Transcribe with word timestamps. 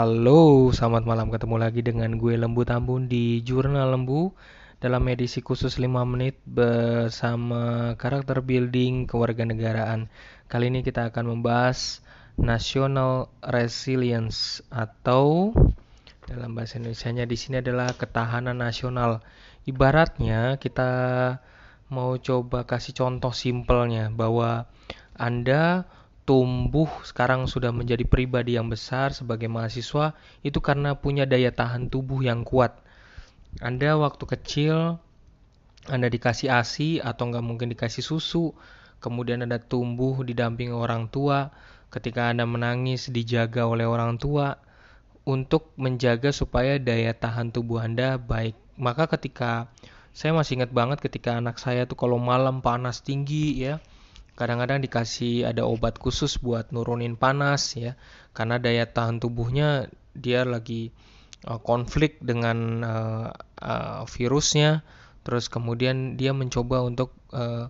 Halo, 0.00 0.72
selamat 0.72 1.04
malam 1.04 1.28
ketemu 1.28 1.60
lagi 1.60 1.84
dengan 1.84 2.16
gue 2.16 2.32
Lembu 2.32 2.64
Tambun 2.64 3.04
di 3.04 3.44
Jurnal 3.44 3.92
Lembu 3.92 4.32
dalam 4.80 5.04
edisi 5.12 5.44
khusus 5.44 5.76
5 5.76 5.92
menit 6.08 6.40
bersama 6.48 7.92
karakter 8.00 8.40
building 8.40 9.04
kewarganegaraan. 9.04 10.08
Kali 10.48 10.72
ini 10.72 10.80
kita 10.80 11.12
akan 11.12 11.36
membahas 11.36 12.00
national 12.40 13.28
resilience 13.44 14.64
atau 14.72 15.52
dalam 16.24 16.56
bahasa 16.56 16.80
Indonesia-nya 16.80 17.28
di 17.28 17.36
sini 17.36 17.60
adalah 17.60 17.92
ketahanan 17.92 18.56
nasional. 18.56 19.20
Ibaratnya 19.68 20.56
kita 20.56 20.92
mau 21.92 22.16
coba 22.16 22.64
kasih 22.64 22.96
contoh 22.96 23.36
simpelnya 23.36 24.08
bahwa 24.08 24.64
Anda 25.12 25.84
tumbuh 26.30 26.86
sekarang 27.02 27.50
sudah 27.50 27.74
menjadi 27.74 28.06
pribadi 28.06 28.54
yang 28.54 28.70
besar 28.70 29.10
sebagai 29.10 29.50
mahasiswa 29.50 30.14
itu 30.46 30.62
karena 30.62 30.94
punya 30.94 31.26
daya 31.26 31.50
tahan 31.50 31.90
tubuh 31.90 32.22
yang 32.22 32.46
kuat. 32.46 32.78
Anda 33.58 33.98
waktu 33.98 34.30
kecil 34.30 35.02
Anda 35.90 36.06
dikasih 36.06 36.54
ASI 36.54 37.02
atau 37.02 37.34
nggak 37.34 37.42
mungkin 37.42 37.74
dikasih 37.74 38.06
susu, 38.06 38.54
kemudian 39.02 39.42
Anda 39.42 39.58
tumbuh 39.58 40.22
didampingi 40.22 40.70
orang 40.70 41.10
tua, 41.10 41.50
ketika 41.90 42.30
Anda 42.30 42.46
menangis 42.46 43.10
dijaga 43.10 43.66
oleh 43.66 43.90
orang 43.90 44.14
tua 44.22 44.54
untuk 45.26 45.74
menjaga 45.74 46.30
supaya 46.30 46.78
daya 46.78 47.10
tahan 47.10 47.50
tubuh 47.50 47.82
Anda 47.82 48.22
baik. 48.22 48.54
Maka 48.78 49.10
ketika 49.10 49.66
saya 50.14 50.30
masih 50.30 50.62
ingat 50.62 50.70
banget 50.70 51.02
ketika 51.02 51.42
anak 51.42 51.58
saya 51.58 51.90
tuh 51.90 51.98
kalau 51.98 52.22
malam 52.22 52.62
panas 52.62 53.02
tinggi 53.02 53.66
ya, 53.66 53.82
kadang-kadang 54.40 54.80
dikasih 54.80 55.52
ada 55.52 55.68
obat 55.68 56.00
khusus 56.00 56.40
buat 56.40 56.72
nurunin 56.72 57.20
panas 57.20 57.76
ya. 57.76 58.00
Karena 58.32 58.56
daya 58.56 58.88
tahan 58.88 59.20
tubuhnya 59.20 59.92
dia 60.16 60.48
lagi 60.48 60.96
uh, 61.44 61.60
konflik 61.60 62.16
dengan 62.24 62.80
uh, 62.80 63.28
uh, 63.60 64.08
virusnya. 64.08 64.80
Terus 65.20 65.52
kemudian 65.52 66.16
dia 66.16 66.32
mencoba 66.32 66.80
untuk 66.80 67.12
uh, 67.36 67.68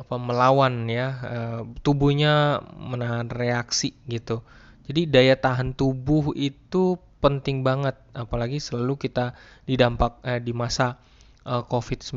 apa 0.00 0.16
melawan 0.16 0.88
ya 0.88 1.08
uh, 1.20 1.62
tubuhnya 1.84 2.64
menahan 2.80 3.28
reaksi 3.28 3.92
gitu. 4.08 4.40
Jadi 4.88 5.04
daya 5.04 5.36
tahan 5.36 5.76
tubuh 5.76 6.32
itu 6.32 6.96
penting 7.20 7.60
banget. 7.60 8.00
Apalagi 8.16 8.56
selalu 8.58 8.96
kita 8.96 9.36
di 9.68 9.76
dampak 9.76 10.24
eh, 10.24 10.40
di 10.40 10.56
masa 10.56 10.96
uh, 11.44 11.62
COVID-19 11.68 12.16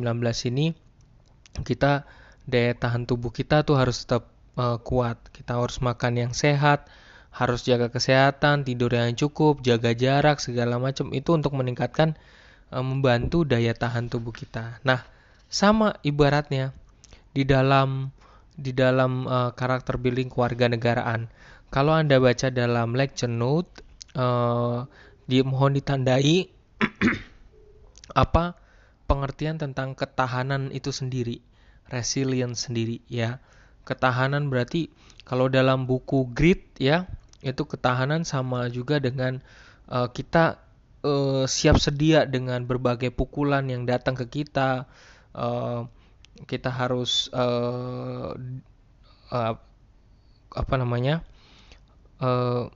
ini 0.56 0.72
kita 1.62 2.08
daya 2.44 2.76
tahan 2.76 3.08
tubuh 3.08 3.32
kita 3.32 3.64
tuh 3.64 3.80
harus 3.80 4.04
tetap 4.04 4.28
uh, 4.60 4.78
kuat. 4.82 5.20
Kita 5.32 5.58
harus 5.58 5.80
makan 5.80 6.14
yang 6.20 6.34
sehat, 6.36 6.88
harus 7.34 7.64
jaga 7.66 7.90
kesehatan, 7.90 8.68
tidur 8.68 8.92
yang 8.94 9.16
cukup, 9.16 9.64
jaga 9.64 9.96
jarak 9.96 10.44
segala 10.44 10.78
macam 10.78 11.12
itu 11.16 11.34
untuk 11.34 11.56
meningkatkan 11.56 12.20
uh, 12.70 12.84
membantu 12.84 13.48
daya 13.48 13.74
tahan 13.74 14.12
tubuh 14.12 14.36
kita. 14.36 14.84
Nah, 14.84 15.06
sama 15.48 15.98
ibaratnya 16.06 16.74
di 17.34 17.46
dalam 17.48 18.14
di 18.54 18.70
dalam 18.70 19.26
uh, 19.26 19.52
karakter 19.58 19.98
building 19.98 20.30
kewarganegaraan. 20.30 21.26
Kalau 21.74 21.98
Anda 21.98 22.22
baca 22.22 22.54
dalam 22.54 22.94
lecture 22.94 23.32
note 23.32 23.82
uh, 24.14 24.86
di 25.26 25.42
mohon 25.42 25.74
ditandai 25.74 26.46
apa 28.24 28.54
pengertian 29.10 29.58
tentang 29.58 29.98
ketahanan 29.98 30.70
itu 30.70 30.94
sendiri 30.94 31.42
resilience 31.92 32.70
sendiri 32.70 33.04
ya. 33.10 33.40
Ketahanan 33.84 34.48
berarti 34.48 34.88
kalau 35.28 35.48
dalam 35.52 35.88
buku 35.88 36.28
grit 36.32 36.64
ya, 36.80 37.08
itu 37.44 37.64
ketahanan 37.68 38.24
sama 38.24 38.72
juga 38.72 39.00
dengan 39.00 39.44
uh, 39.92 40.08
kita 40.08 40.60
uh, 41.04 41.44
siap 41.48 41.80
sedia 41.80 42.24
dengan 42.24 42.64
berbagai 42.64 43.12
pukulan 43.12 43.68
yang 43.68 43.84
datang 43.84 44.16
ke 44.16 44.44
kita. 44.44 44.88
Uh, 45.36 45.88
kita 46.48 46.72
harus 46.72 47.32
uh, 47.36 48.36
uh, 49.32 49.56
apa 50.54 50.76
namanya? 50.80 51.24
Uh, 52.24 52.72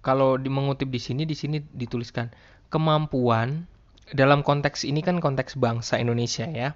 kalau 0.00 0.40
di, 0.40 0.48
mengutip 0.48 0.88
di 0.88 1.00
sini 1.00 1.28
di 1.28 1.36
sini 1.36 1.60
dituliskan 1.60 2.32
kemampuan 2.72 3.68
dalam 4.10 4.40
konteks 4.42 4.88
ini 4.88 5.04
kan 5.04 5.20
konteks 5.20 5.60
bangsa 5.60 6.00
Indonesia 6.00 6.48
ya 6.48 6.74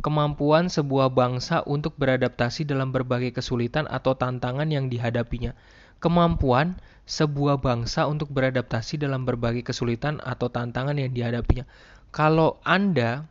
kemampuan 0.00 0.72
sebuah 0.72 1.12
bangsa 1.12 1.60
untuk 1.68 1.98
beradaptasi 2.00 2.64
dalam 2.64 2.94
berbagai 2.94 3.36
kesulitan 3.36 3.84
atau 3.84 4.16
tantangan 4.16 4.70
yang 4.72 4.88
dihadapinya. 4.88 5.52
Kemampuan 6.00 6.80
sebuah 7.04 7.60
bangsa 7.60 8.08
untuk 8.08 8.32
beradaptasi 8.32 8.96
dalam 8.96 9.28
berbagai 9.28 9.66
kesulitan 9.66 10.22
atau 10.22 10.48
tantangan 10.48 10.96
yang 10.96 11.12
dihadapinya. 11.12 11.68
Kalau 12.14 12.62
Anda 12.64 13.26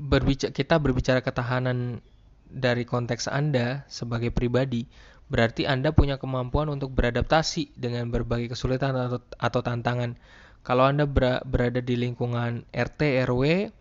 berbicara 0.00 0.50
kita 0.50 0.80
berbicara 0.80 1.20
ketahanan 1.20 2.00
dari 2.52 2.84
konteks 2.84 3.28
Anda 3.28 3.84
sebagai 3.88 4.32
pribadi, 4.32 4.88
berarti 5.32 5.64
Anda 5.64 5.92
punya 5.96 6.20
kemampuan 6.20 6.68
untuk 6.68 6.92
beradaptasi 6.92 7.76
dengan 7.76 8.12
berbagai 8.12 8.52
kesulitan 8.52 8.92
atau, 8.96 9.20
atau 9.40 9.60
tantangan. 9.64 10.20
Kalau 10.62 10.86
Anda 10.86 11.08
berada 11.42 11.80
di 11.82 11.96
lingkungan 11.98 12.68
RT 12.70 13.26
RW, 13.26 13.72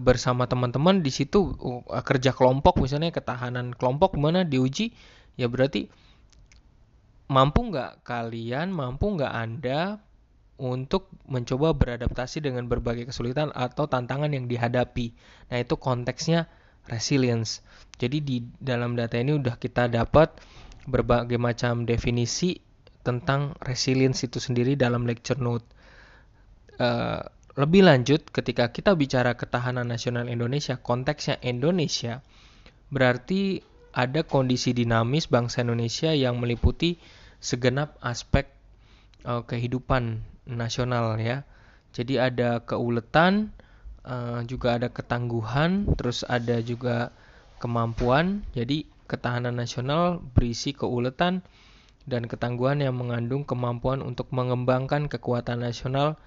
bersama 0.00 0.48
teman-teman 0.48 1.04
di 1.04 1.12
situ 1.12 1.54
uh, 1.60 1.84
kerja 2.02 2.32
kelompok 2.32 2.80
misalnya 2.80 3.12
ketahanan 3.12 3.76
kelompok 3.76 4.16
mana 4.16 4.42
diuji? 4.42 4.96
Ya 5.36 5.46
berarti 5.46 5.92
mampu 7.28 7.68
nggak 7.68 8.06
kalian 8.06 8.72
mampu 8.72 9.12
nggak 9.12 9.32
anda 9.34 10.00
untuk 10.56 11.12
mencoba 11.28 11.76
beradaptasi 11.76 12.40
dengan 12.40 12.64
berbagai 12.64 13.12
kesulitan 13.12 13.52
atau 13.52 13.84
tantangan 13.84 14.32
yang 14.32 14.48
dihadapi? 14.48 15.12
Nah 15.52 15.58
itu 15.60 15.76
konteksnya 15.76 16.48
resilience. 16.88 17.60
Jadi 18.00 18.18
di 18.24 18.36
dalam 18.56 18.96
data 18.96 19.20
ini 19.20 19.36
udah 19.36 19.60
kita 19.60 19.92
dapat 19.92 20.32
berbagai 20.88 21.36
macam 21.36 21.84
definisi 21.84 22.56
tentang 23.04 23.54
resilience 23.62 24.26
itu 24.26 24.40
sendiri 24.40 24.74
dalam 24.74 25.04
lecture 25.04 25.38
note. 25.38 25.66
Uh, 26.76 27.22
lebih 27.56 27.88
lanjut, 27.88 28.20
ketika 28.28 28.68
kita 28.68 28.92
bicara 28.92 29.32
ketahanan 29.32 29.88
nasional 29.88 30.28
Indonesia, 30.28 30.76
konteksnya 30.76 31.40
Indonesia, 31.40 32.20
berarti 32.92 33.64
ada 33.96 34.28
kondisi 34.28 34.76
dinamis 34.76 35.24
bangsa 35.24 35.64
Indonesia 35.64 36.12
yang 36.12 36.36
meliputi 36.36 37.00
segenap 37.40 37.96
aspek 38.04 38.52
uh, 39.24 39.40
kehidupan 39.48 40.20
nasional 40.44 41.16
ya. 41.16 41.48
Jadi 41.96 42.20
ada 42.20 42.60
keuletan, 42.60 43.56
uh, 44.04 44.44
juga 44.44 44.76
ada 44.76 44.92
ketangguhan, 44.92 45.88
terus 45.96 46.28
ada 46.28 46.60
juga 46.60 47.08
kemampuan. 47.56 48.44
Jadi 48.52 48.84
ketahanan 49.08 49.56
nasional 49.56 50.20
berisi 50.36 50.76
keuletan 50.76 51.40
dan 52.04 52.28
ketangguhan 52.28 52.84
yang 52.84 53.00
mengandung 53.00 53.48
kemampuan 53.48 54.04
untuk 54.04 54.28
mengembangkan 54.28 55.08
kekuatan 55.08 55.64
nasional 55.64 56.20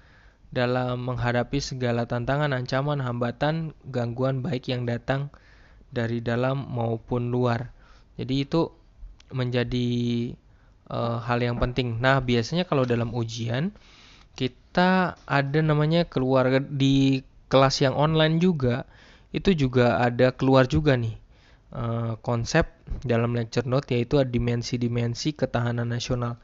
dalam 0.50 1.06
menghadapi 1.06 1.62
segala 1.62 2.10
tantangan, 2.10 2.50
ancaman, 2.50 2.98
hambatan, 2.98 3.70
gangguan 3.86 4.42
baik 4.42 4.66
yang 4.66 4.82
datang 4.82 5.30
dari 5.94 6.18
dalam 6.18 6.66
maupun 6.66 7.30
luar. 7.30 7.70
Jadi 8.18 8.46
itu 8.46 8.70
menjadi 9.30 9.88
uh, 10.90 11.22
hal 11.22 11.38
yang 11.38 11.56
penting. 11.62 12.02
Nah, 12.02 12.18
biasanya 12.18 12.66
kalau 12.66 12.82
dalam 12.82 13.14
ujian 13.14 13.70
kita 14.34 15.18
ada 15.26 15.58
namanya 15.62 16.06
keluar 16.06 16.50
di 16.66 17.22
kelas 17.50 17.82
yang 17.82 17.94
online 17.98 18.38
juga 18.38 18.86
itu 19.34 19.54
juga 19.54 19.98
ada 19.98 20.30
keluar 20.34 20.66
juga 20.70 20.94
nih 20.94 21.18
uh, 21.74 22.14
konsep 22.22 22.66
dalam 23.06 23.34
lecture 23.34 23.66
note 23.66 23.90
yaitu 23.90 24.22
dimensi-dimensi 24.22 25.34
ketahanan 25.34 25.90
nasional. 25.90 26.38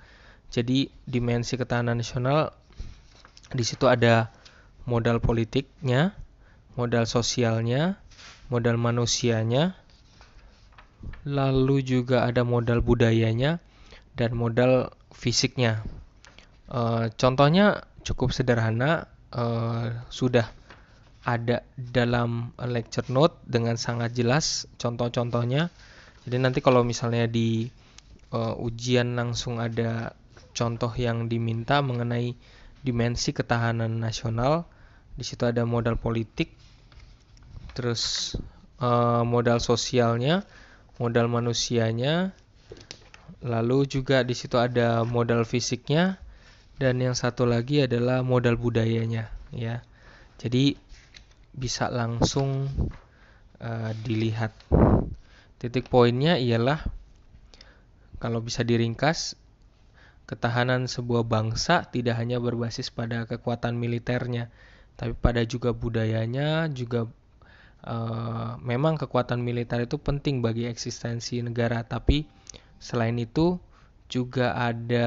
Jadi 0.50 0.90
dimensi 1.06 1.58
ketahanan 1.58 1.98
nasional 1.98 2.54
di 3.54 3.64
situ 3.66 3.86
ada 3.86 4.34
modal 4.86 5.18
politiknya, 5.22 6.14
modal 6.78 7.06
sosialnya, 7.06 7.98
modal 8.50 8.78
manusianya, 8.78 9.74
lalu 11.26 11.82
juga 11.82 12.26
ada 12.26 12.46
modal 12.46 12.82
budayanya 12.82 13.58
dan 14.14 14.34
modal 14.34 14.94
fisiknya. 15.10 15.82
E, 16.70 17.10
contohnya 17.14 17.86
cukup 18.06 18.30
sederhana, 18.30 19.10
e, 19.30 19.44
sudah 20.10 20.46
ada 21.26 21.66
dalam 21.74 22.54
lecture 22.62 23.10
note 23.10 23.34
dengan 23.42 23.74
sangat 23.74 24.14
jelas 24.14 24.70
contoh-contohnya. 24.78 25.74
Jadi 26.26 26.36
nanti 26.38 26.58
kalau 26.62 26.86
misalnya 26.86 27.26
di 27.26 27.66
e, 28.30 28.38
ujian 28.62 29.18
langsung 29.18 29.58
ada 29.58 30.14
contoh 30.54 30.90
yang 30.94 31.26
diminta 31.26 31.82
mengenai 31.82 32.38
dimensi 32.86 33.34
ketahanan 33.34 33.98
nasional. 33.98 34.70
Di 35.18 35.26
situ 35.26 35.42
ada 35.42 35.66
modal 35.66 35.98
politik, 35.98 36.54
terus 37.74 38.36
uh, 38.78 39.26
modal 39.26 39.58
sosialnya, 39.58 40.46
modal 41.02 41.26
manusianya, 41.26 42.36
lalu 43.42 43.88
juga 43.90 44.22
di 44.22 44.36
situ 44.38 44.60
ada 44.60 45.02
modal 45.02 45.42
fisiknya 45.42 46.20
dan 46.76 47.00
yang 47.00 47.16
satu 47.16 47.48
lagi 47.48 47.88
adalah 47.88 48.20
modal 48.20 48.60
budayanya 48.60 49.32
ya. 49.50 49.80
Jadi 50.36 50.76
bisa 51.56 51.88
langsung 51.88 52.68
uh, 53.60 53.90
dilihat. 54.04 54.52
Titik 55.56 55.88
poinnya 55.88 56.36
ialah 56.36 56.84
kalau 58.20 58.44
bisa 58.44 58.60
diringkas 58.60 59.40
ketahanan 60.26 60.90
sebuah 60.90 61.22
bangsa 61.22 61.86
tidak 61.86 62.18
hanya 62.18 62.42
berbasis 62.42 62.90
pada 62.90 63.24
kekuatan 63.30 63.78
militernya, 63.78 64.50
tapi 64.98 65.14
pada 65.14 65.46
juga 65.46 65.70
budayanya, 65.70 66.66
juga 66.74 67.06
uh, 67.86 68.58
memang 68.58 68.98
kekuatan 68.98 69.38
militer 69.40 69.86
itu 69.86 69.96
penting 70.02 70.42
bagi 70.42 70.66
eksistensi 70.66 71.38
negara, 71.40 71.86
tapi 71.86 72.26
selain 72.82 73.16
itu 73.22 73.62
juga 74.06 74.54
ada 74.54 75.06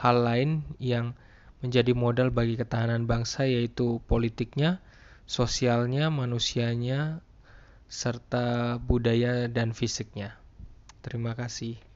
hal 0.00 0.16
lain 0.24 0.50
yang 0.80 1.16
menjadi 1.64 1.96
modal 1.96 2.28
bagi 2.28 2.60
ketahanan 2.60 3.08
bangsa 3.08 3.48
yaitu 3.48 4.00
politiknya, 4.04 4.84
sosialnya, 5.24 6.12
manusianya, 6.12 7.24
serta 7.88 8.76
budaya 8.80 9.48
dan 9.48 9.72
fisiknya. 9.72 10.36
Terima 11.00 11.32
kasih. 11.36 11.93